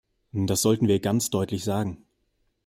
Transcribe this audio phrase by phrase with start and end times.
[0.33, 2.03] Das sollten wir ganz deutlich sagen.